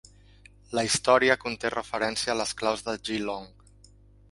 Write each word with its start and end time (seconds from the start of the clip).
La 0.77 0.83
història 0.87 1.35
conté 1.43 1.71
referència 1.75 2.33
a 2.35 2.39
les 2.41 2.55
claus 2.63 2.85
de 2.91 2.99
Geelong. 3.11 3.49